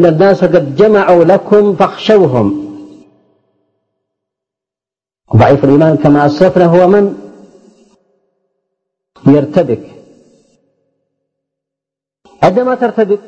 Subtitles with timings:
[0.00, 2.46] إن الناس قد جمعوا لكم فاخشوهم.
[5.36, 7.04] ضعيف الإيمان كما أسلفنا هو من؟
[9.26, 9.84] يرتبك.
[12.42, 13.20] عندما ترتبك.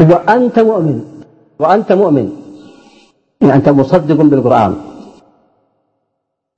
[0.00, 1.22] وأنت مؤمن.
[1.58, 2.26] وأنت مؤمن.
[3.40, 4.72] يعني أنت مصدق بالقرآن.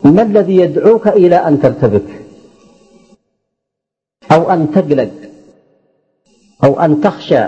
[0.04, 2.08] ما الذي يدعوك إلى أن ترتبك؟
[4.32, 5.29] أو أن تقلق؟
[6.64, 7.44] أو أن تخشى.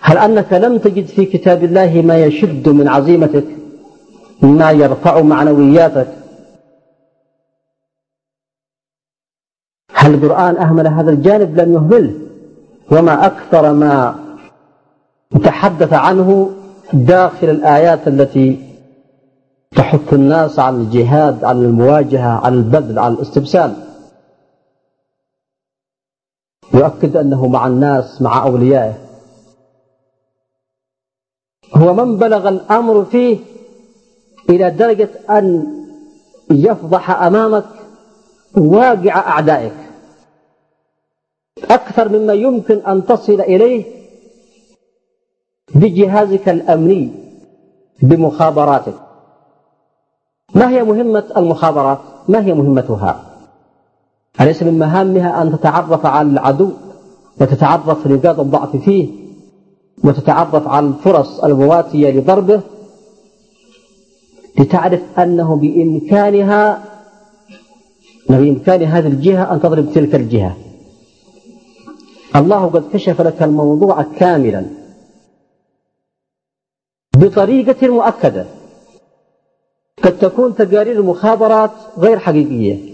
[0.00, 3.44] هل أنك لم تجد في كتاب الله ما يشد من عزيمتك
[4.42, 6.08] ما يرفع معنوياتك؟
[9.94, 12.14] هل القرآن أهمل هذا الجانب؟ لم يهمله
[12.90, 14.14] وما أكثر ما
[15.44, 16.50] تحدث عنه
[16.92, 18.74] داخل الآيات التي
[19.76, 23.83] تحث الناس على الجهاد على المواجهة على البذل على الاستبسال.
[26.74, 28.94] يؤكد أنه مع الناس مع أوليائه
[31.74, 33.38] هو من بلغ الأمر فيه
[34.50, 35.66] إلى درجة أن
[36.50, 37.64] يفضح أمامك
[38.56, 39.74] واقع أعدائك
[41.70, 43.84] أكثر مما يمكن أن تصل إليه
[45.74, 47.12] بجهازك الأمني
[48.02, 48.94] بمخابراتك
[50.54, 53.33] ما هي مهمة المخابرات؟ ما هي مهمتها؟
[54.40, 56.70] أليس من مهامها أن تتعرف على العدو
[57.40, 59.08] وتتعرف نقاط الضعف فيه
[60.04, 62.60] وتتعرف على الفرص المواتية لضربه
[64.58, 66.84] لتعرف أنه بإمكانها
[68.28, 70.56] بإمكان هذه الجهة أن تضرب تلك الجهة.
[72.36, 74.66] الله قد كشف لك الموضوع كاملا
[77.16, 78.46] بطريقة مؤكدة.
[80.02, 82.93] قد تكون تقارير المخابرات غير حقيقية.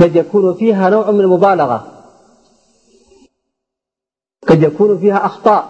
[0.00, 1.92] قد يكون فيها نوع من المبالغة.
[4.48, 5.68] قد يكون فيها أخطاء.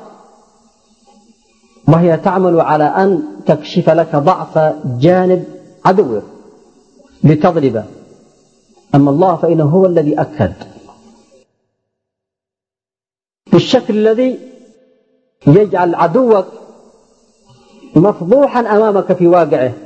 [1.88, 5.44] وهي تعمل على أن تكشف لك ضعف جانب
[5.84, 6.22] عدوك
[7.24, 7.84] لتضربه.
[8.94, 10.52] أما الله فإنه هو الذي أكد.
[13.52, 14.38] بالشكل الذي
[15.46, 16.46] يجعل عدوك
[17.96, 19.85] مفضوحا أمامك في واقعه.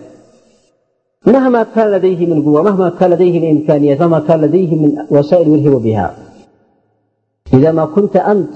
[1.26, 5.48] مهما كان لديه من قوة مهما كان لديه من إمكانيات مهما كان لديه من وسائل
[5.48, 6.16] يلهب بها.
[7.54, 8.50] إذا ما كنت أنت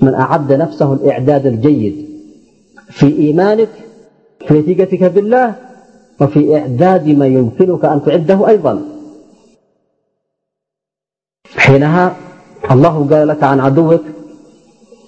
[0.00, 2.08] من أعد نفسه الإعداد الجيد
[2.90, 3.68] في إيمانك
[4.48, 5.54] في ثقتك بالله
[6.20, 8.82] وفي إعداد ما يمكنك أن تعده أيضا.
[11.56, 12.16] حينها
[12.70, 14.02] الله قال لك عن عدوك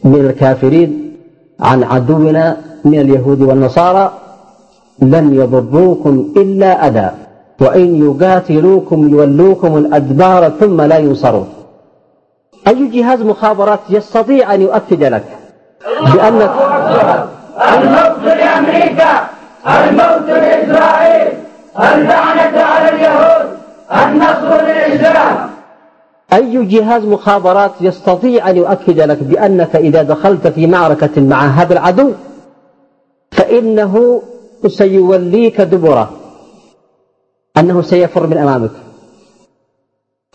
[0.05, 1.17] من الكافرين
[1.61, 4.24] عن عدونا من اليهود والنصارى.
[5.03, 7.11] لن يضروكم إلا أذى
[7.61, 11.49] وإن يقاتلوكم يولوكم الأدبار ثم لا ينصرون.
[12.69, 15.25] أي جهاز مخابرات يستطيع أن يؤكد لك
[16.15, 16.51] بأنك
[17.73, 19.29] الموت لأمريكا
[19.67, 21.29] الموت لإسرائيل
[21.79, 23.47] اللعنة على اليهود
[23.93, 25.55] النصر للإسلام.
[26.33, 32.13] أي جهاز مخابرات يستطيع أن يؤكد لك بأنك إذا دخلت في معركة مع هذا العدو
[33.33, 34.23] فإنه
[34.67, 36.11] سيوليك دبرة.
[37.59, 38.71] أنه سيفر من أمامك.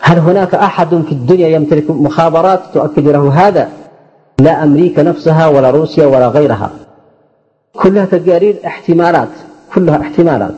[0.01, 3.69] هل هناك أحد في الدنيا يمتلك مخابرات تؤكد له هذا؟
[4.39, 6.71] لا أمريكا نفسها ولا روسيا ولا غيرها.
[7.73, 9.29] كلها تقارير احتمالات.
[9.75, 10.53] كلها احتمالات.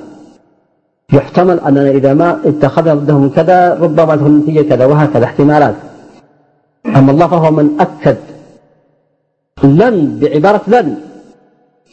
[1.13, 5.75] يحتمل أننا إذا ما اتخذنا ضدهم كذا ربما تكون النتيجة كذا وهكذا احتمالات.
[6.85, 8.17] أما الله فهو من أكد.
[9.63, 11.10] لن بعبارة لن.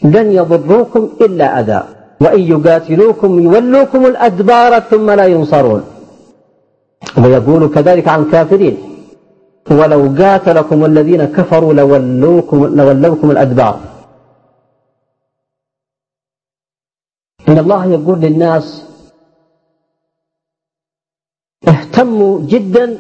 [0.02, 1.82] لن يضروكم إلا أذى
[2.20, 5.84] وإن يقاتلوكم يولوكم الأدبار ثم لا ينصرون.
[7.18, 8.76] ويقول كذلك عن الكافرين
[9.70, 13.80] ولو قاتلكم الذين كفروا لولوكم, لولوكم الأدبار.
[17.48, 18.84] إن الله يقول للناس
[21.68, 22.98] اهتموا جدا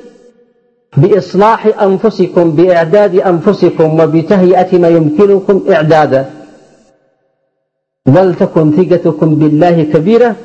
[0.96, 6.37] بإصلاح أنفسكم بإعداد أنفسكم وبتهيئة ما يمكنكم إعداده.
[8.16, 10.36] ولتكن ثقتكم بالله كبيرة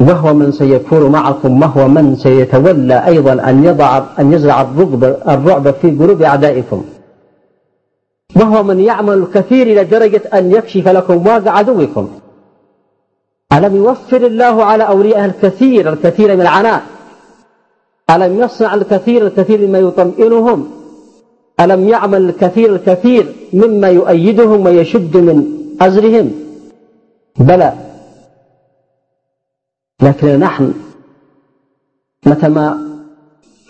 [0.00, 5.90] وهو من سيكون معكم وهو من سيتولى أيضا أن يضع أن يزرع الرعب, الرعب في
[5.90, 6.84] قلوب أعدائكم.
[8.36, 12.08] وهو من يعمل الكثير إلى درجة أن يكشف لكم واقع عدوكم.
[13.52, 16.82] ألم يوفر الله على أوليائه الكثير الكثير من العناء؟
[18.10, 20.70] ألم يصنع الكثير الكثير مما يطمئنهم؟
[21.60, 26.26] ألم يعمل الكثير الكثير مما يؤيدهم ويشد من أزرهم
[27.38, 27.72] بلى.
[30.02, 30.74] لكن نحن
[32.26, 32.66] متى ما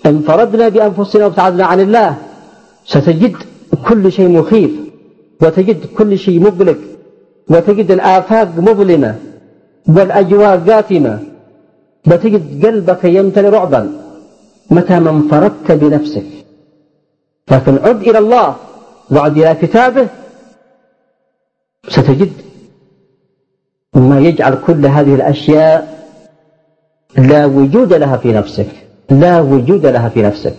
[0.06, 2.16] انفردنا بأنفسنا وابتعدنا عن الله
[2.84, 3.36] ستجد
[3.88, 4.70] كل شيء مخيف
[5.42, 6.78] وتجد كل شيء مقلق
[7.50, 9.12] وتجد الآفاق مظلمة
[9.88, 11.14] والأجواء قاتمة
[12.06, 13.82] وتجد قلبك يمتلئ رعبا
[14.70, 16.26] متى ما انفردت بنفسك.
[17.50, 18.56] لكن عد إلى الله
[19.10, 20.06] وعد إلى كتابه
[21.88, 22.32] ستجد
[23.94, 26.08] ما يجعل كل هذه الأشياء
[27.18, 28.66] لا وجود لها في نفسك
[29.10, 30.54] لا وجود لها في نفسك.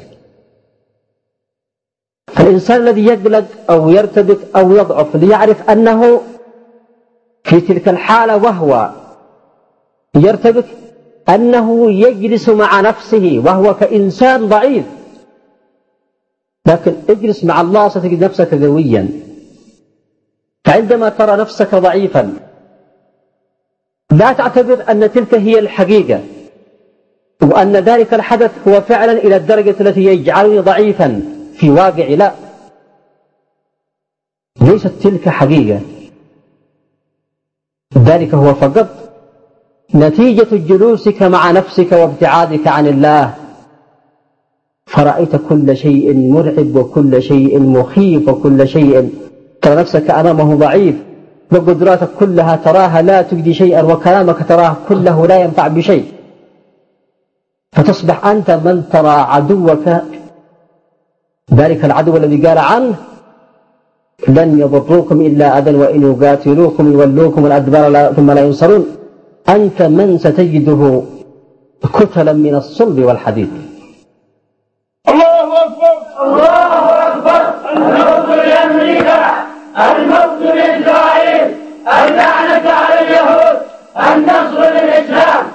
[2.28, 6.22] فالإنسان الذي يقلق أو يرتبك أو يضعف ليعرف أنه
[7.44, 8.92] في تلك الحالة وهو
[10.16, 10.66] يرتبك
[11.30, 14.86] أنه يجلس مع نفسه وهو كإنسان ضعيف.
[16.68, 19.10] لكن اجلس مع الله ستجد نفسك قويا
[20.66, 22.34] فعندما ترى نفسك ضعيفا
[24.12, 26.22] لا تعتبر أن تلك هي الحقيقة
[27.42, 31.22] وأن ذلك الحدث هو فعلا إلى الدرجة التي يجعلني ضعيفا
[31.54, 32.16] في واقعي.
[32.16, 32.32] لا
[34.62, 35.82] ليست تلك حقيقة.
[37.98, 38.88] ذلك هو فقط
[39.96, 43.34] نتيجة جلوسك مع نفسك وابتعادك عن الله.
[44.86, 49.10] فرأيت كل شيء مرعب وكل شيء مخيف وكل شيء
[49.64, 50.96] ترى نفسك أمامه ضعيف
[51.52, 56.06] وقدراتك كلها تراها لا تجدي شيئا وكلامك تراه كله لا ينفع بشيء.
[57.72, 59.86] فتصبح أنت من ترى عدوك
[61.54, 62.96] ذلك العدو الذي قال عنه
[64.28, 68.84] لن يضروكم إلا أذى وإن يقاتلوكم يولوكم الأدبار ثم لا ينصرون.
[69.50, 71.02] أنت من ستجده
[71.96, 73.52] كتلا من الصلب والحديد.
[75.10, 75.96] الله أكبر.
[76.24, 76.70] الله
[77.08, 77.42] أكبر
[77.76, 79.20] الموت لأمريكا
[79.78, 81.56] الموت لإسرائيل
[81.88, 83.62] اللعنة على اليهود
[83.96, 85.46] النصر للإسلام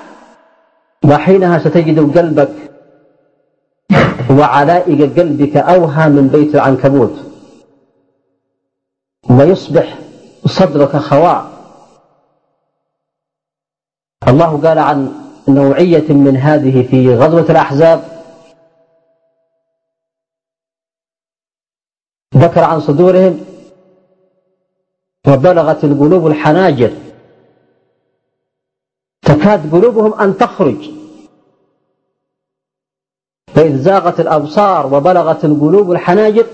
[1.05, 2.51] وحينها ستجد قلبك
[4.31, 7.25] وعلائق قلبك أوهى من بيت العنكبوت.
[9.31, 9.99] ويصبح
[10.47, 11.51] صدرك خواء.
[14.29, 15.13] الله قال عن
[15.49, 18.05] نوعية من هذه في غزوة الأحزاب.
[22.37, 23.48] ذكر عن صدورهم
[25.29, 26.91] وبلغت القلوب الحناجر.
[29.23, 30.91] تكاد قلوبهم أن تخرج.
[33.55, 36.47] فإذ زاغت الأبصار وبلغت القلوب الحناجر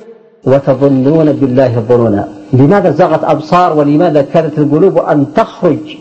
[0.45, 2.29] وتظنون بالله الظنونا.
[2.53, 5.97] لماذا زاغت أبصار ولماذا كانت القلوب أن تخرج؟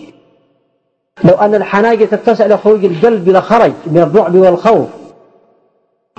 [1.23, 4.87] لو أن الحناجر تتسع لخروج القلب لخرج من الرعب والخوف.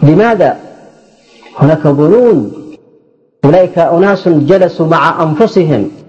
[0.02, 0.60] لماذا؟
[1.56, 2.52] هناك ظنون
[3.44, 6.03] أولئك أناس جلسوا مع أنفسهم.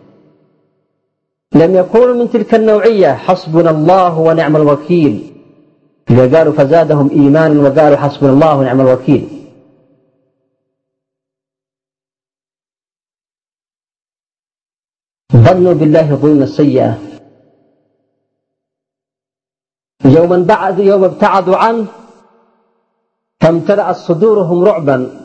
[1.56, 5.32] لم يكونوا من تلك النوعية حسبنا الله ونعم الوكيل.
[6.10, 9.30] إذا قالوا فزادهم إيمانا وقالوا حسبنا الله ونعم الوكيل.
[15.34, 17.00] ظنوا بالله ظن السيئة.
[20.06, 21.86] يوما بعد يوم ابتعدوا عنه
[23.42, 25.22] فامتلأت صدورهم رعبا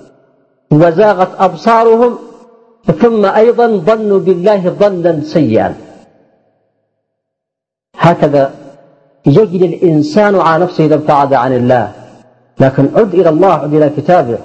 [0.72, 2.18] وزاغت أبصارهم
[3.00, 5.89] ثم أيضا ظنوا بالله ظنا سيئا.
[8.00, 8.54] هكذا
[9.26, 11.92] يجد الإنسان على نفسه إذا ابتعد عن الله.
[12.60, 14.38] لكن عد إلى الله عد إلى كتابه.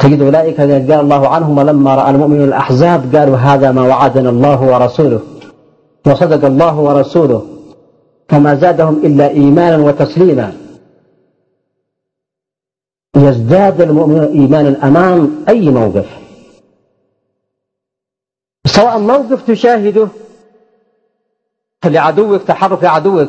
[0.00, 4.62] تجد أولئك الذين قال الله عنهم ولما رأى المؤمنون الأحزاب قالوا هذا ما وعدنا الله
[4.62, 5.20] ورسوله
[6.06, 7.46] وصدق الله ورسوله
[8.28, 10.52] فما زادهم إلا إيمانا وتسليما.
[13.16, 16.06] يزداد المؤمن إيمانا أمام أي موقف.
[18.66, 20.08] سواء موقف تشاهده
[21.84, 23.28] لعدوك تحرك عدوك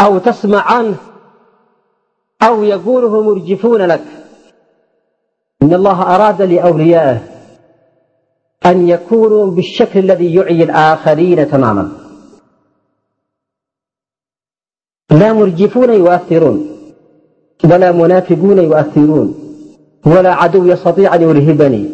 [0.00, 0.94] أو تسمع عنه
[2.42, 4.04] أو يقوله مرجفون لك.
[5.62, 7.20] إن الله أراد لأوليائه
[8.66, 11.92] أن يكونوا بالشكل الذي يعي الآخرين تماما.
[15.10, 16.76] لا مرجفون يؤثرون
[17.64, 19.34] ولا منافقون يؤثرون
[20.06, 21.90] ولا عدو يستطيع أن يرهبني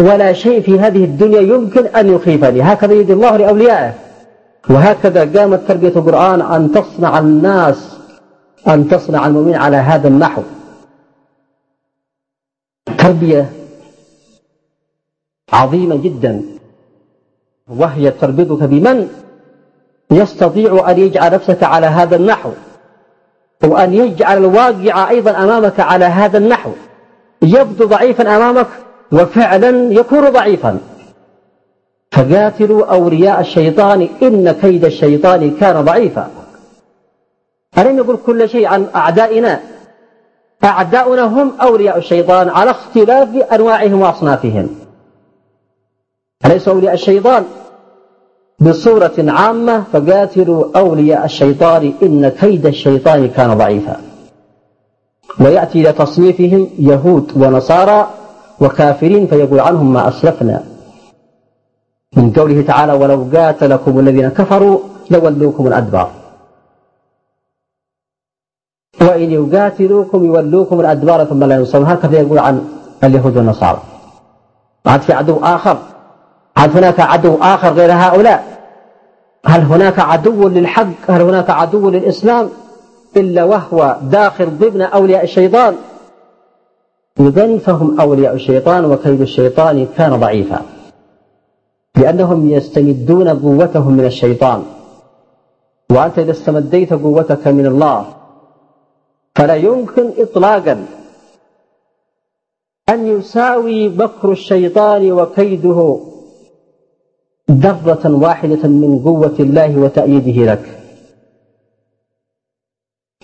[0.00, 2.62] ولا شيء في هذه الدنيا يمكن أن يخيفني.
[2.62, 4.05] هكذا يد الله لأوليائه.
[4.70, 7.96] وهكذا قامت تربية القرآن أن تصنع الناس
[8.68, 10.42] أن تصنع المؤمنين على هذا النحو.
[12.98, 13.52] تربية
[15.52, 16.42] عظيمة جدا.
[17.68, 19.08] وهي تربطك بمن
[20.10, 22.50] يستطيع أن يجعل نفسك على هذا النحو
[23.64, 26.70] وأن يجعل الواقع أيضا أمامك على هذا النحو.
[27.42, 28.66] يبدو ضعيفا أمامك
[29.12, 30.78] وفعلا يكون ضعيفا.
[32.12, 36.30] فقاتلوا أولياء الشيطان إن كيد الشيطان كان ضعيفا.
[37.78, 39.60] ألم يقول كل شيء عن أعدائنا؟
[40.64, 44.68] أعداؤنا هم أولياء الشيطان على اختلاف أنواعهم وأصنافهم.
[46.46, 47.44] أليسوا أولياء الشيطان؟
[48.60, 54.00] بصورة عامة فقاتلوا أولياء الشيطان إن كيد الشيطان كان ضعيفا.
[55.40, 58.10] ويأتي إلى تصنيفهم يهود ونصارى
[58.60, 60.75] وكافرين فيقول عنهم ما أسلفنا.
[62.16, 64.78] من قوله تعالى ولو قاتلكم الذين كفروا
[65.10, 66.10] لولوكم الأدبار
[69.00, 71.86] وإن يقاتلوكم يولوكم الأدبار ثم لا ينصرون.
[71.86, 72.68] هكذا يقول عن
[73.04, 73.82] اليهود والنصارى.
[74.86, 75.78] عاد في عدو آخر.
[76.56, 78.58] عاد هناك عدو آخر غير هؤلاء.
[79.46, 82.48] هل هناك عدو للحق؟ هل هناك عدو للإسلام؟
[83.16, 85.74] إلا وهو داخل ضمن أولياء الشيطان.
[87.20, 90.62] إذن فهم أولياء الشيطان وكيد الشيطان كان ضعيفا.
[91.96, 94.62] لأنهم يستمدون قوتهم من الشيطان.
[95.90, 98.06] وأنت إذا استمديت قوتك من الله
[99.34, 100.86] فلا يمكن إطلاقا
[102.88, 106.00] أن يساوي مكر الشيطان وكيده
[107.50, 110.80] ذرة واحدة من قوة الله وتأييده لك.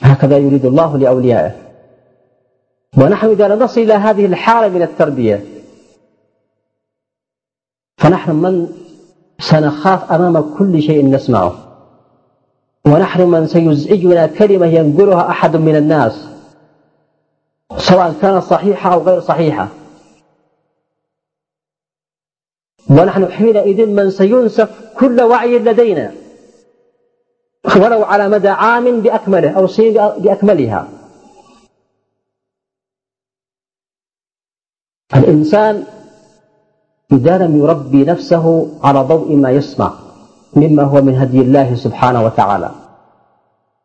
[0.01, 1.53] هكذا يريد الله لأوليائه.
[2.99, 5.45] ونحن إذا لم نصل إلى هذه الحالة من التربية
[8.03, 8.69] فنحن من
[9.41, 11.69] سنخاف أمام كل شيء نسمعه.
[12.87, 16.29] ونحن من سيزعجنا كلمة ينقلها أحد من الناس
[17.79, 19.69] سواء كانت صحيحة أو غير صحيحة.
[22.91, 26.13] ونحن حينئذ من سينسف كل وعي لدينا
[27.77, 30.89] ولو على مدى عام بأكمله أو سنين بأكملها.
[35.15, 35.85] الإنسان
[37.13, 39.93] إذا لم يربي نفسه على ضوء ما يسمع
[40.57, 42.71] مما هو من هدي الله سبحانه وتعالى.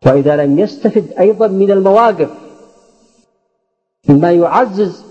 [0.06, 2.30] وإذا لم يستفد أيضا من المواقف
[4.10, 5.06] مما يعزز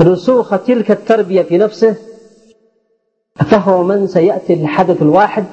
[0.00, 1.96] رسوخ تلك التربية في نفسه
[3.36, 5.44] فهو من سيأتي الحدث الواحد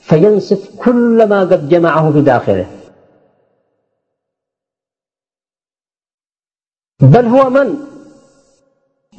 [0.00, 2.66] فينسف كل ما قد جمعه في داخله.
[7.00, 7.87] بل هو من؟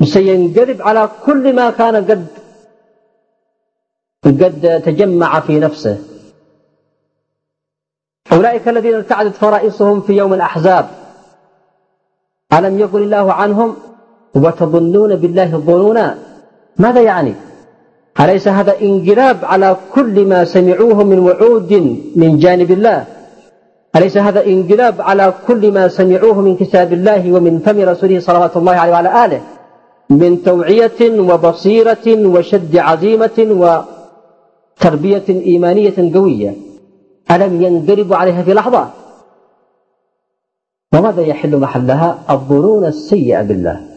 [0.03, 2.27] سينقلب على كل ما كان قد
[4.23, 5.97] قد تجمع في نفسه.
[8.31, 10.89] أولئك الذين ارتعدت فرائصهم في يوم الأحزاب.
[12.53, 13.75] ألم يقل الله عنهم
[14.35, 16.17] وتظنون بالله الظنونا؟
[16.77, 17.33] ماذا يعني؟
[18.19, 21.73] أليس هذا انقلاب على كل ما سمعوه من وعود
[22.15, 23.05] من جانب الله؟
[23.95, 28.75] أليس هذا انقلاب على كل ما سمعوه من كتاب الله ومن فم رسوله صلوات الله
[28.75, 29.41] عليه وعلى آله؟
[30.09, 33.85] من توعية وبصيرة وشد عزيمة
[34.79, 36.55] وتربية إيمانية قوية.
[37.31, 38.89] ألم ينقلبوا عليها في لحظة؟
[40.93, 43.89] وماذا يحل محلها؟ الظنون السيئة بالله.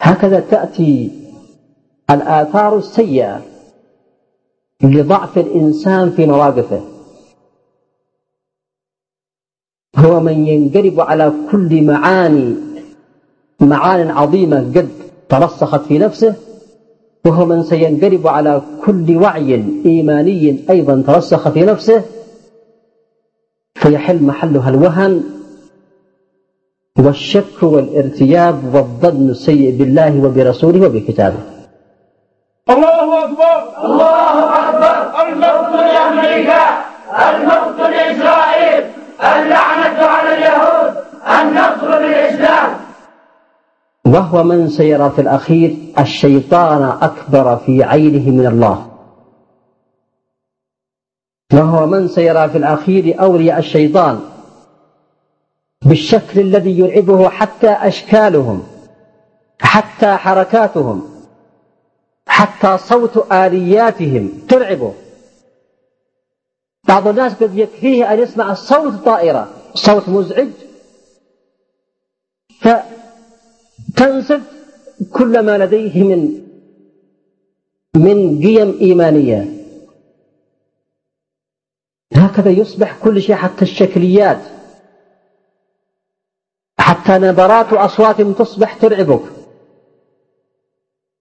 [0.00, 1.10] هكذا تأتي
[2.10, 3.42] الآثار السيئة
[4.82, 6.80] لضعف الإنسان في مواقفه
[9.96, 12.54] هو من ينقلب على كل معاني
[13.60, 14.88] معان عظيمة قد
[15.28, 16.34] ترسخت في نفسه
[17.26, 22.02] وهو من سينقلب على كل وعي إيماني أيضا ترسخ في نفسه
[23.74, 25.22] فيحل محلها الوهن
[26.98, 31.38] والشك والارتياب والظن السيء بالله وبرسوله وبكتابه.
[32.70, 33.84] الله أكبر!
[33.84, 35.22] الله أكبر!
[35.28, 36.62] الموت لأمريكا!
[37.30, 38.84] الموت لإسرائيل!
[39.20, 40.94] اللعنة على اليهود!
[41.40, 42.27] النصر للإسلام
[44.08, 48.88] وهو من سيرى في الأخير الشيطان أكبر في عينه من الله.
[51.52, 54.20] وهو من سيرى في الأخير أولياء الشيطان
[55.82, 58.66] بالشكل الذي يرعبه حتى أشكالهم
[59.60, 61.08] حتى حركاتهم
[62.26, 64.94] حتى صوت آلياتهم ترعبه
[66.88, 70.48] بعض الناس قد يكفيه أن يسمع صوت طائرة صوت مزعج.
[73.98, 74.40] فتنسف
[75.12, 76.42] كل ما لديه من
[77.94, 79.54] من قيم إيمانية.
[82.12, 84.40] هكذا يصبح كل شيء حتى الشكليات
[86.78, 89.22] حتى نبرات وأصوات تصبح ترعبك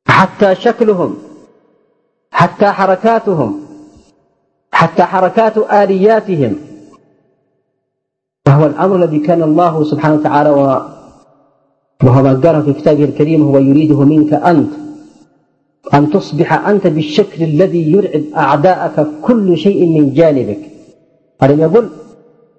[0.07, 1.17] حتى شكلهم
[2.31, 3.67] حتى حركاتهم
[4.71, 6.55] حتى حركات آلياتهم.
[8.47, 10.49] وهو الأمر الذي كان الله سبحانه وتعالى
[12.03, 14.73] وهو ما قاله في كتابه الكريم هو يريده منك أنت.
[15.93, 20.59] أن تصبح أنت بالشكل الذي يرعب أعداءك كل شيء من جانبك.
[21.43, 21.89] ألم يقول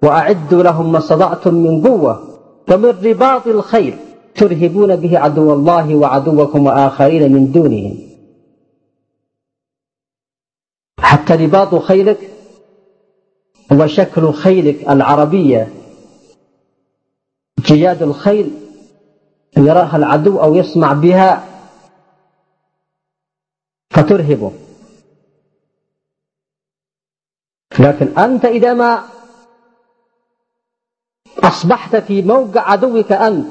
[0.03, 2.23] وأعدوا لهم ما استطعتم من قوة
[2.71, 3.93] ومن رباط الخيل
[4.35, 7.97] ترهبون به عدو الله وعدوكم وآخرين من دونهم.
[10.99, 12.29] حتى رباط خيلك
[13.71, 15.67] هو شكل خيلك العربية.
[17.65, 18.49] جياد الخيل
[19.57, 21.45] يراها العدو أو يسمع بها
[23.91, 24.51] فترهبه.
[27.79, 29.03] لكن أنت إذا ما
[31.43, 33.47] أصبحت في موقع عدوك أنت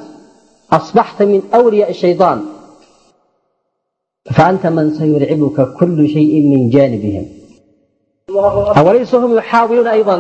[0.73, 2.47] أصبحت من أولياء الشيطان
[4.31, 7.29] فأنت من سيرعبك كل شيء من جانبهم.
[8.77, 10.15] أوليس هم يحاولون أيضا؟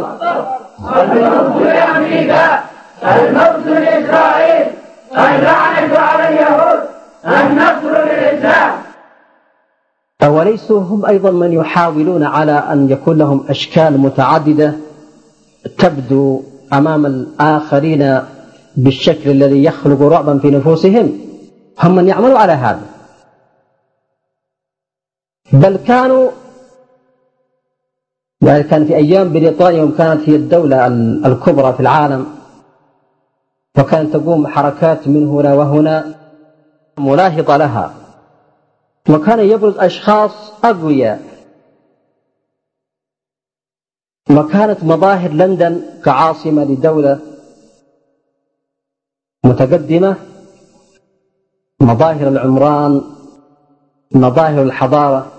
[0.78, 2.64] الموت لأمريكا
[3.02, 4.77] الموت لإسرائيل.
[5.12, 6.80] اللعنة على اليهود
[7.24, 8.72] النصر للإسلام.
[10.22, 14.74] أوليسوا هم أيضا من يحاولون على أن يكون لهم أشكال متعددة
[15.78, 18.20] تبدو أمام الآخرين
[18.76, 21.20] بالشكل الذي يخلق رعبا في نفوسهم.
[21.82, 22.82] هم من يعملوا على هذا.
[25.52, 26.30] بل كانوا
[28.42, 30.86] يعني كان في أيام بريطانيا وكانت هي الدولة
[31.26, 32.26] الكبرى في العالم
[33.78, 36.14] وكانت تقوم حركات من هنا وهنا
[36.98, 37.94] ملاحظة لها.
[39.10, 41.22] وكان يبرز أشخاص أقوياء.
[44.30, 47.20] وكانت مظاهر لندن كعاصمة لدولة
[49.44, 50.16] متقدمة.
[51.80, 53.02] مظاهر العمران
[54.12, 55.32] مظاهر الحضارة.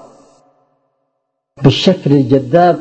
[1.63, 2.79] بالشكل الجذاب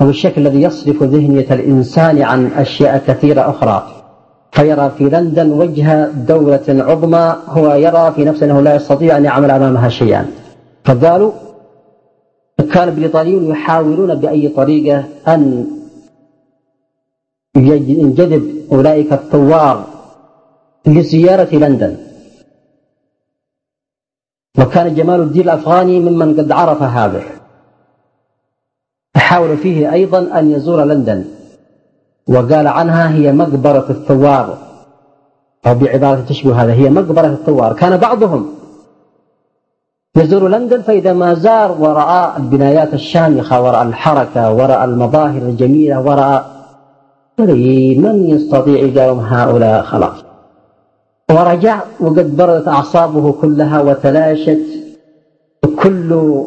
[0.00, 3.95] أو الشكل الذي يصرف ذهنية الإنسان عن أشياء كثيرة أخرى.
[4.56, 9.50] فيرى في لندن وجه دولة عظمى هو يرى في نفسه أنه لا يستطيع أن يعمل
[9.50, 10.30] أمامها شيئا.
[10.84, 11.32] فقالوا
[12.72, 15.66] كان البريطانيون يحاولون بأي طريقة أن
[17.56, 19.84] ينجذب أولئك الثوار
[20.86, 21.96] لزيارة لندن.
[24.58, 27.22] وكان جمال الدين الأفغاني ممن قد عرف هذا.
[29.16, 31.24] حاول فيه أيضا أن يزور لندن.
[32.28, 34.58] وقال عنها هي مقبرة الثوار.
[35.66, 37.72] أو بعبارة تشبه هذا هي مقبرة الثوار.
[37.72, 38.46] كان بعضهم
[40.16, 46.44] يزور لندن فإذا ما زار ورأى البنايات الشامخة ورأى الحركة ورأى المظاهر الجميلة ورأى
[47.38, 50.24] من يستطيع يجاوب هؤلاء خلاص.
[51.30, 54.60] ورجع وقد بردت أعصابه كلها وتلاشت
[55.82, 56.42] كل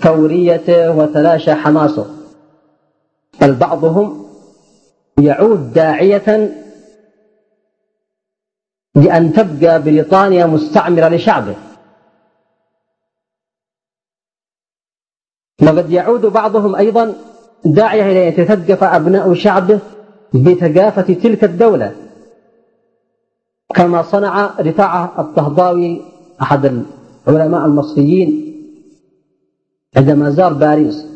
[0.00, 2.06] ثوريته وتلاشى حماسه.
[3.40, 4.19] بل بعضهم
[5.20, 6.56] يعود داعية
[8.94, 11.56] لأن تبقى بريطانيا مستعمرة لشعبه.
[15.62, 17.14] وقد يعود بعضهم أيضا
[17.64, 19.80] داعية إلى أن يتثقف أبناء شعبه
[20.34, 21.96] بثقافة تلك الدولة
[23.74, 26.02] كما صنع رفاعة الطهضاوي
[26.42, 26.84] أحد
[27.28, 28.46] العلماء المصريين
[29.96, 31.09] عندما زار باريس.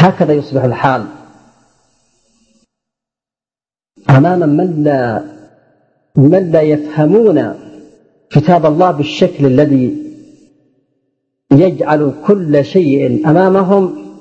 [0.00, 1.06] هكذا يصبح الحال.
[4.10, 5.24] أمام من لا
[6.16, 7.54] من لا يفهمون
[8.30, 9.86] كتاب الله بالشكل الذي
[11.52, 14.12] يجعل كل شيء أمامهم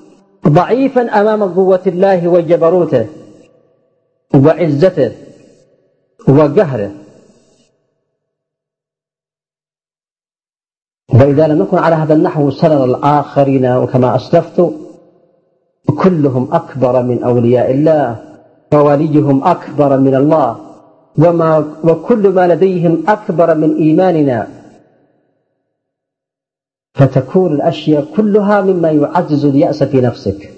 [0.48, 3.08] ضعيفا أمام قوة الله وجبروته
[4.36, 5.12] وعزته
[6.28, 6.92] وقهره.
[11.14, 14.89] وإذا لم نكن على هذا النحو سنرى الآخرين وكما أسلفت
[15.92, 18.30] كلهم أكبر من أولياء الله
[18.74, 20.58] وواليهم أكبر من الله
[21.18, 24.48] وما وكل ما لديهم أكبر من إيماننا.
[26.94, 30.52] فتكون الأشياء كلها مما يعزز اليأس في نفسك.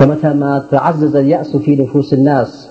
[0.00, 2.70] ومتى ما تعزز اليأس في نفوس الناس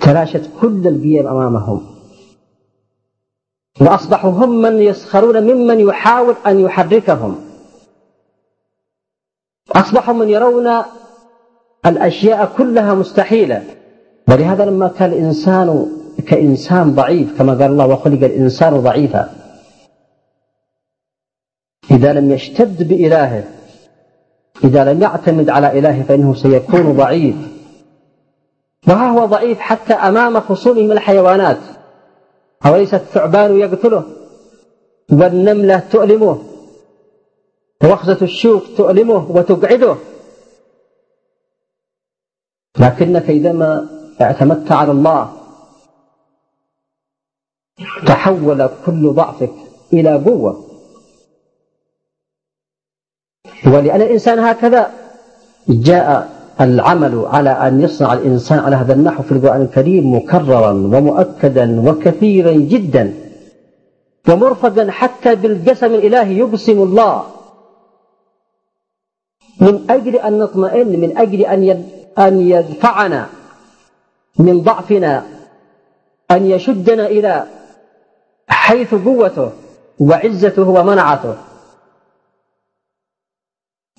[0.00, 1.86] تلاشت كل القيم أمامهم.
[3.80, 7.51] وأصبحوا هم من يسخرون ممن يحاول أن يحركهم.
[9.72, 10.82] أصبحوا من يرون
[11.86, 13.64] الأشياء كلها مستحيلة.
[14.28, 15.86] ولهذا لما كان الإنسان
[16.26, 19.30] كإنسان ضعيف كما قال الله وخلق الإنسان ضعيفا.
[21.90, 23.44] إذا لم يشتد بإلهه
[24.64, 27.36] إذا لم يعتمد على إلهه فإنه سيكون ضعيف.
[28.88, 31.58] وها هو ضعيف حتى أمام خصومه من الحيوانات.
[32.66, 34.04] أوليس الثعبان يقتله؟
[35.12, 36.38] والنملة تؤلمه.
[37.84, 39.96] وخزة الشوك تؤلمه وتقعده.
[42.78, 43.88] لكنك إذا ما
[44.20, 45.32] اعتمدت على الله
[48.06, 49.52] تحول كل ضعفك
[49.92, 50.64] إلى قوة.
[53.66, 54.90] ولأن الإنسان هكذا
[55.68, 56.28] جاء
[56.60, 63.14] العمل على أن يصنع الإنسان على هذا النحو في القرآن الكريم مكررا ومؤكدا وكثيرا جدا
[64.28, 67.41] ومرفقا حتى بالقسم الإلهي يقسم الله.
[69.60, 71.84] من أجل أن نطمئن من أجل أن
[72.18, 73.28] أن يدفعنا
[74.38, 75.26] من ضعفنا
[76.30, 77.46] أن يشدنا إلى
[78.48, 79.50] حيث قوته
[80.00, 81.36] وعزته ومنعته.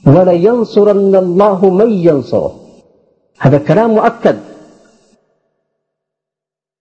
[0.08, 2.60] ولينصرن الله من ينصره.
[3.39, 4.39] هذا كلام مؤكد.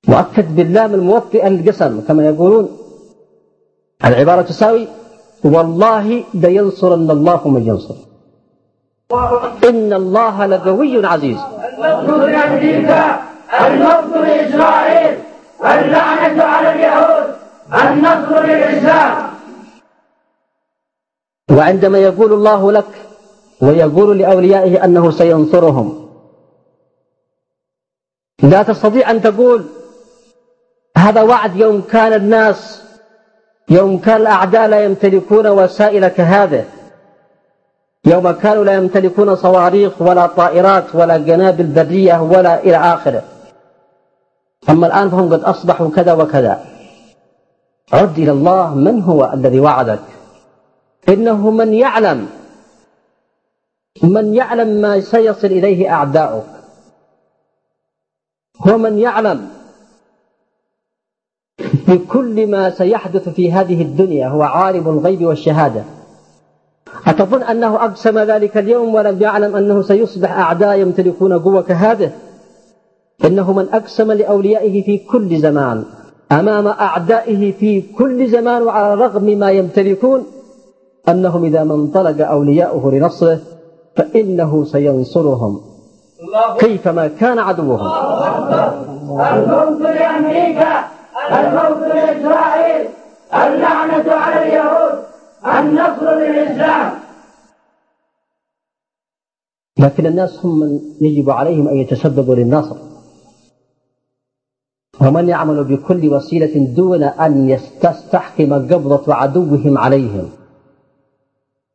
[0.08, 2.78] مؤكد باللام الموطئة للقسم كما يقولون.
[4.04, 4.88] العبارة تساوي
[5.44, 8.11] والله لينصرن الله من ينصر
[9.68, 11.38] إن الله لقوي عزيز.
[11.78, 13.22] الموت لأمريكا
[13.60, 15.18] الموت لإسرائيل
[15.64, 17.34] اللعنة على اليهود
[17.74, 19.16] النصر للإسلام.
[21.50, 22.92] وعندما يقول الله لك
[23.62, 26.08] ويقول لأوليائه أنه سينصرهم.
[28.42, 29.64] لا تستطيع أن تقول
[30.96, 32.82] هذا وعد يوم كان الناس
[33.70, 36.64] يوم كان الأعداء لا يمتلكون وسائل كهذه
[38.06, 43.22] يوم كانوا لا يمتلكون صواريخ ولا طائرات ولا قنابل برية ولا إلى آخره.
[44.68, 46.64] أما الآن فهم قد أصبحوا كذا وكذا.
[47.92, 50.02] عد إلى الله من هو الذي وعدك.
[51.08, 52.28] إنه من يعلم.
[54.02, 56.46] من يعلم ما سيصل إليه أعداؤك.
[58.68, 59.48] هو من يعلم.
[61.88, 65.84] بكل ما سيحدث في هذه الدنيا هو عالم الغيب والشهادة.
[67.06, 72.10] أتظن أنه أقسم ذلك اليوم ولم يعلم أنه سيصبح أعداء يمتلكون قوة كهذه؟
[73.24, 75.84] إنه من أقسم لأوليائه في كل زمان
[76.32, 80.26] أمام أعدائه في كل زمان وعلى رغم ما يمتلكون
[81.08, 83.38] أنهم إذا ما انطلق أولياؤه لنصره
[83.96, 85.60] فإنه سينصرهم.
[86.58, 87.92] كيفما كان عدوهم.
[89.20, 90.84] الموت لأمريكا
[91.32, 92.88] الموت لإسرائيل
[93.34, 95.11] اللعنة على اليهود.
[95.46, 96.98] النصر للإسلام.
[99.78, 102.76] لكن الناس هم من يجب عليهم أن يتسببوا للنصر.
[105.00, 110.30] ومن يعمل بكل وسيلة دون أن تستحكم قبضة عدوهم عليهم.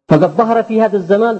[0.09, 1.39] فقد ظهر في هذا الزمان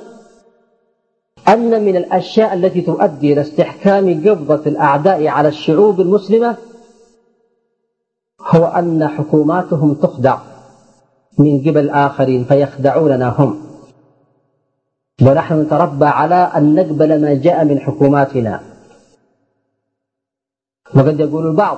[1.48, 6.56] أن من الأشياء التي تؤدي إلى استحكام قبضة الأعداء على الشعوب المسلمة
[8.42, 10.57] هو أن حكوماتهم تخدع.
[11.38, 13.68] من قبل الآخرين فيخدعوننا هم.
[15.22, 18.62] ونحن نتربى على أن نقبل ما جاء من حكوماتنا.
[20.96, 21.78] وقد يقول البعض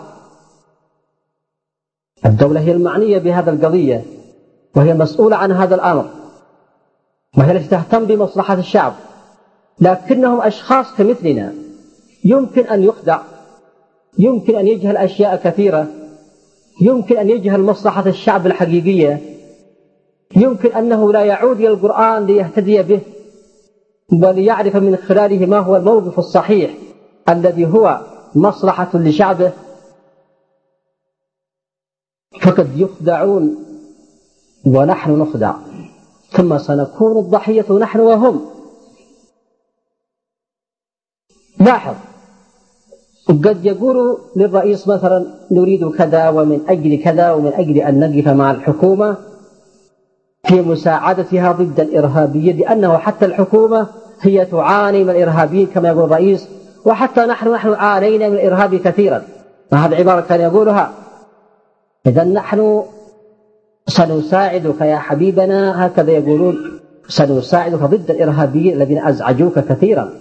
[2.25, 4.03] الدولة هي المعنية بهذا القضية
[4.75, 6.09] وهي المسؤولة عن هذا الأمر
[7.37, 8.93] وهي التي تهتم بمصلحة الشعب.
[9.79, 11.53] لكنهم أشخاص كمثلنا
[12.23, 13.19] يمكن أن يخدع
[14.19, 15.87] يمكن أن يجهل أشياء كثيرة
[16.81, 19.38] يمكن أن يجهل مصلحة الشعب الحقيقية.
[20.35, 23.01] يمكن أنه لا يعود إلى القرآن ليهتدي به
[24.13, 26.77] وليعرف من خلاله ما هو الموقف الصحيح
[27.29, 28.01] الذي هو
[28.35, 29.51] مصلحة لشعبه.
[32.41, 33.65] فقد يخدعون
[34.65, 35.53] ونحن نخدع
[36.29, 38.45] ثم سنكون الضحية نحن وهم.
[41.59, 41.95] لاحظ
[43.27, 49.28] قد يقول للرئيس مثلا نريد كذا ومن أجل كذا ومن أجل أن نقف مع الحكومة
[50.47, 53.87] في مساعدتها ضد الإرهابية لأنه حتى الحكومة
[54.21, 56.47] هي تعاني من الإرهابيين كما يقول الرئيس
[56.85, 59.23] وحتى نحن نحن عانينا من الإرهاب كثيرا.
[59.71, 60.93] وهذه عبارة كان يقولها.
[62.05, 62.83] إذا نحن
[63.87, 66.79] سنساعدك يا حبيبنا هكذا يقولون.
[67.07, 70.13] سنساعدك ضد الإرهابيين الذين أزعجوك كثيرا.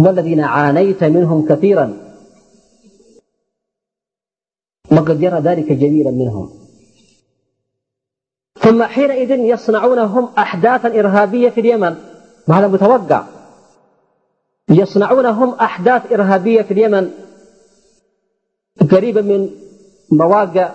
[0.00, 1.92] والذين عانيت منهم كثيرا.
[4.92, 6.57] وقد يرى ذلك جميلا منهم.
[8.68, 11.94] ثم حينئذ يصنعون هم أحداثا إرهابية في اليمن.
[12.48, 13.22] وهذا متوقع؟
[14.70, 17.10] يصنعون هم أحداث إرهابية في اليمن.
[18.90, 19.50] قريبة من
[20.12, 20.70] مواقع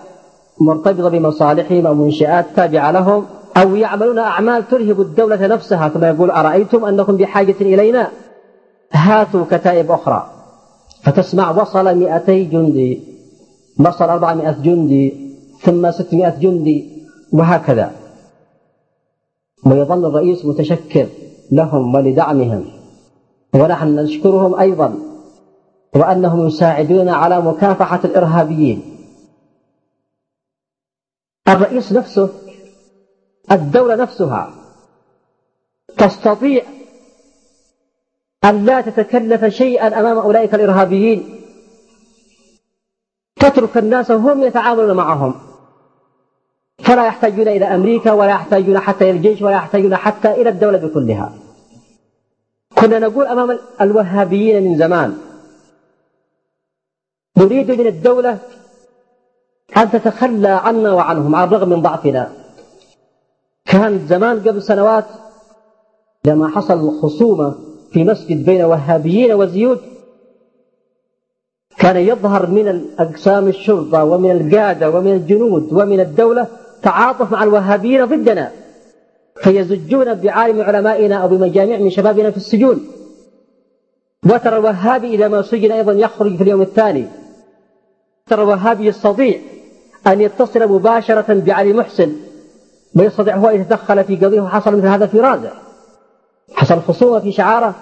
[0.62, 3.26] مرتبطة بمصالحهم أو منشآت تابعة لهم
[3.58, 8.12] أو يعملون أعمال ترهب الدولة نفسها كما يقول أرأيتم أنكم بحاجة إلينا؟
[8.92, 10.30] هاتوا كتائب أخرى.
[11.04, 13.02] فتسمع وصل مئتي جندي
[13.80, 16.93] وصل أربعمائة جندي ثم ستمائة جندي.
[17.34, 17.96] وهكذا.
[19.66, 21.08] ويظل الرئيس متشكر
[21.52, 22.66] لهم ولدعمهم.
[23.56, 24.96] ونحن نشكرهم أيضا
[25.96, 28.82] وأنهم يساعدون على مكافحة الإرهابيين.
[31.48, 32.30] الرئيس نفسه
[33.52, 34.54] الدولة نفسها
[35.98, 36.64] تستطيع
[38.46, 41.42] أن لا تتكلف شيئا أمام أولئك الإرهابيين.
[43.36, 45.53] تترك الناس وهم يتعاملون معهم.
[46.80, 51.34] فلا يحتاجون إلى أمريكا ولا يحتاجون حتى إلى الجيش ولا يحتاجون حتى إلى الدولة بكلها.
[52.78, 55.18] كنا نقول أمام الوهابيين من زمان
[57.38, 58.38] نريد من الدولة
[59.78, 62.34] أن تتخلى عنا وعنهم على الرغم من ضعفنا.
[63.66, 65.06] كان زمان قبل سنوات
[66.26, 67.56] لما حصل خصومة
[67.92, 69.82] في مسجد بين وهابيين وزيود
[71.78, 76.48] كان يظهر من أقسام الشرطة ومن القادة ومن الجنود ومن الدولة
[76.84, 78.52] تعاطف مع الوهابيين ضدنا.
[79.44, 82.88] فيزجون بعالم علمائنا أو بمجامع من شبابنا في السجون.
[84.26, 87.08] وترى الوهابي إذا ما سجن أيضا يخرج في اليوم الثاني.
[88.28, 89.40] ترى الوهابي يستطيع
[90.08, 92.16] أن يتصل مباشرة بعلي محسن
[92.96, 95.52] ويستطيع هو أن يتدخل في قضية وحصل مثل هذا في رازع.
[96.54, 97.76] حصل خصومة في شعارة.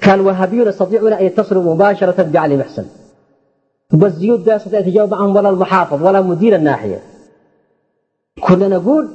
[0.00, 2.86] كان الوهابيون يستطيعون أن يتصلوا مباشرة بعلي محسن.
[4.02, 7.11] والزيود لا يستطيع يتجاوب معهم ولا المحافظ ولا مدير الناحية.
[8.40, 9.08] كنا نقول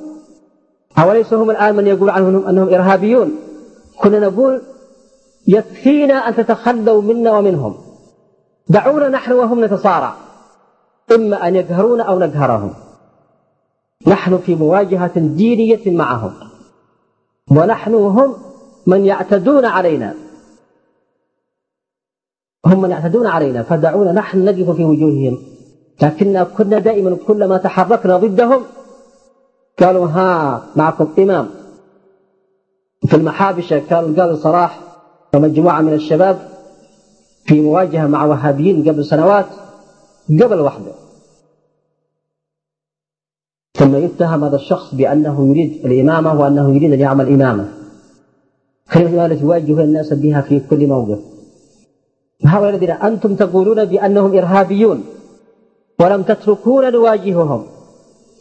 [0.97, 3.35] أوليس هم الآن من يقول عنهم أنهم إرهابيون؟
[4.01, 4.61] كنا نقول
[5.47, 7.75] يكفينا أن تتخلوا منا ومنهم.
[8.69, 10.15] دعونا نحن وهم نتصارع
[11.11, 12.73] إما أن يقهرونا أو نقهرهم.
[14.07, 16.33] نحن في مواجهة دينية معهم.
[17.51, 18.35] ونحن وهم
[18.87, 20.13] من يعتدون علينا.
[22.65, 23.63] هم من يعتدون علينا.
[23.63, 25.37] فدعونا نحن نقف في وجوههم.
[26.01, 28.63] لكننا كنا دائما كلما تحركنا ضدهم
[29.79, 31.49] قالوا ها معكم إمام.
[33.07, 34.79] في المحابشة كان القاضي صلاح
[35.35, 36.49] ومجموعة من الشباب
[37.45, 39.45] في مواجهة مع وهابيين قبل سنوات
[40.29, 40.91] قبل وحده.
[43.77, 47.73] ثم يتهم هذا الشخص بأنه يريد الإمامة وأنه يريد أن يعمل إمامة.
[48.93, 51.19] كلمة التي يواجه الناس بها في كل موقف.
[52.45, 55.03] هؤلاء الذين أنتم تقولون بأنهم إرهابيون
[55.99, 57.76] ولم تتركونا نواجههم.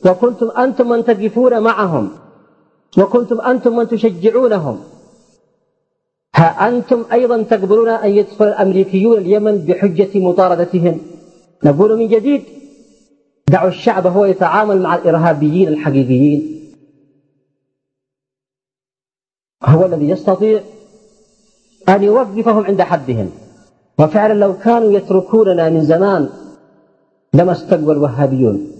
[0.04, 2.10] وكنتم أنتم من تقفون معهم
[2.98, 4.80] وكنتم أنتم من تشجعونهم.
[6.34, 11.00] ها أنتم أيضا تقبلون أن يدخل الأمريكيون اليمن بحجة مطاردتهم؟
[11.64, 12.42] نقول من جديد
[13.48, 16.72] دعوا الشعب هو يتعامل مع الإرهابيين الحقيقيين.
[19.64, 20.60] هو الذي يستطيع
[21.88, 23.30] أن يوقفهم عند حدهم.
[23.98, 26.28] وفعلا لو كانوا يتركوننا من زمان
[27.34, 28.75] لما استقبل الوهابيون.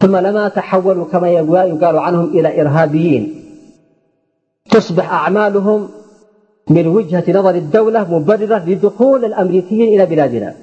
[0.00, 3.44] ثم لما تحولوا كما يقال عنهم إلى إرهابيين.
[4.70, 5.88] تصبح أعمالهم
[6.70, 10.54] من وجهة نظر الدولة مبررة لدخول الأمريكيين إلى بلادنا.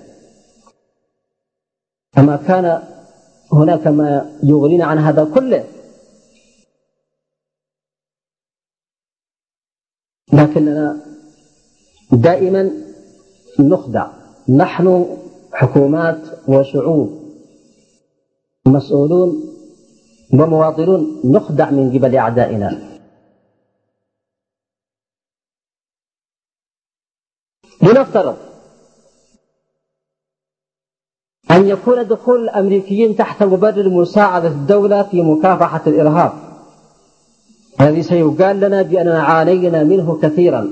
[2.18, 2.82] أما كان
[3.54, 5.64] هناك ما يغنينا عن هذا كله.
[10.34, 10.98] لكننا
[12.12, 12.72] دائما
[13.60, 14.08] نخدع.
[14.50, 15.18] نحن
[15.54, 17.25] حكومات وشعوب.
[18.68, 19.44] مسؤولون
[20.34, 23.00] ومواطنون نخدع من قبل أعدائنا.
[27.84, 28.38] لنفترض
[31.52, 36.34] أن يكون دخول الأمريكيين تحت مبرر مساعدة الدولة في مكافحة الإرهاب.
[37.82, 40.68] الذي سيقال لنا بأننا عانينا منه كثيرا.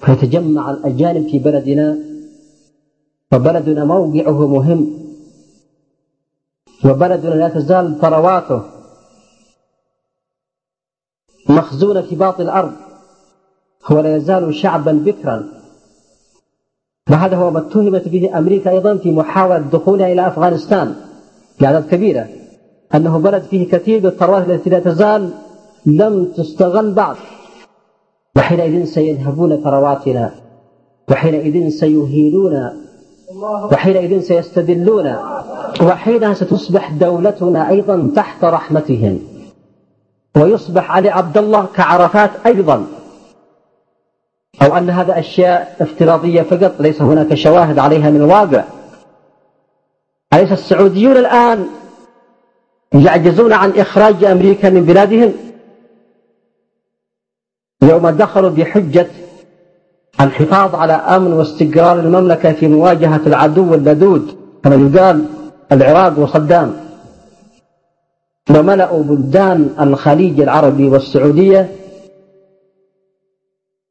[0.00, 2.07] فيتجمع الأجانب في بلدنا
[3.32, 4.98] وبلدنا موقعه مهم.
[6.84, 8.62] وبلدنا لا تزال ثرواته
[11.48, 12.72] مخزونة في باطن الأرض.
[13.86, 15.48] هو لا يزال شعبا بكرا.
[17.10, 20.94] وهذا هو ما اتهمت به أمريكا أيضا في محاولة دخولها إلى أفغانستان.
[21.60, 22.28] بأعداد كبيرة.
[22.94, 25.30] أنه بلد فيه كثير من الثروات التي لا تزال
[25.86, 27.16] لم تستغل بعد
[28.36, 30.34] وحينئذ سينهبون ثرواتنا.
[31.10, 32.87] وحينئذ سيهينون
[33.72, 35.16] وحينئذ سيستدلون
[35.82, 39.20] وحينها ستصبح دولتنا أيضا تحت رحمتهم.
[40.36, 42.86] ويصبح علي عبد الله كعرفات أيضا.
[44.62, 48.64] أو أن هذا أشياء افتراضية فقط ليس هناك شواهد عليها من الواقع.
[50.32, 51.66] أليس السعوديون الآن
[52.94, 55.32] يعجزون عن إخراج أمريكا من بلادهم؟
[57.82, 59.06] يوم دخلوا بحجة
[60.20, 64.30] الحفاظ على أمن واستقرار المملكة في مواجهة العدو اللدود
[64.64, 65.24] كما يقال
[65.72, 66.72] العراق وصدام.
[68.50, 71.70] وملأوا بلدان الخليج العربي والسعودية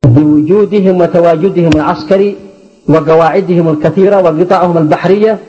[0.06, 2.36] بوجودهم وتواجدهم العسكري
[2.90, 5.40] وقواعدهم الكثيرة وقطعهم البحرية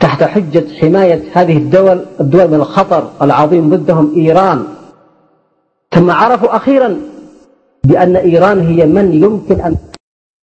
[0.00, 4.64] تحت حجة حماية هذه الدول الدول من الخطر العظيم ضدهم إيران.
[5.94, 6.96] ثم عرفوا أخيرا
[7.84, 9.76] بأن إيران هي من يمكن أن